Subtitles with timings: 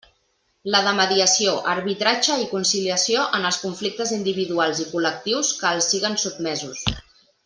[0.75, 6.17] La de mediació, arbitratge i conciliació en els conflictes individuals i col·lectius que els siguen
[6.25, 6.83] sotmesos.